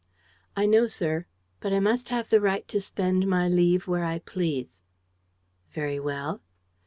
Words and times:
"I 0.57 0.65
know, 0.65 0.87
sir. 0.87 1.27
But 1.59 1.73
I 1.73 1.79
must 1.79 2.09
have 2.09 2.27
the 2.29 2.41
right 2.41 2.67
to 2.69 2.81
spend 2.81 3.27
my 3.27 3.47
leave 3.47 3.87
where 3.87 4.03
I 4.03 4.17
please." 4.17 4.81
"Very 5.75 5.99
well." 5.99 6.41